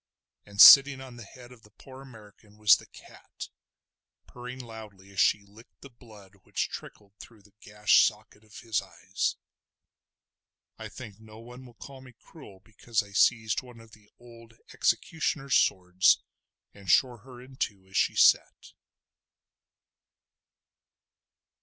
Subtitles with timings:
[0.47, 3.49] And sitting on the head of the poor American was the cat,
[4.25, 8.81] purring loudly as she licked the blood which trickled through the gashed socket of his
[8.81, 9.35] eyes.
[10.79, 14.57] I think no one will call me cruel because I seized one of the old
[14.73, 16.23] executioner's swords
[16.73, 18.73] and shore her in two as she sat.